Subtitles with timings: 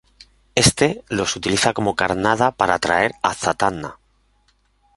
[0.55, 3.99] Este los utiliza como carnada para atraer a Zatanna.